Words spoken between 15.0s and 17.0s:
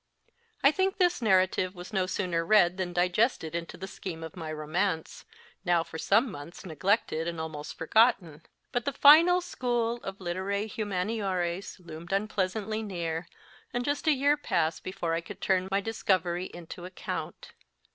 I could turn my discovery to